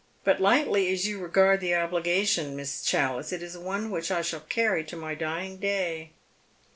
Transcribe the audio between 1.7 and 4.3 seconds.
obligation, Miss Challice, it is one which I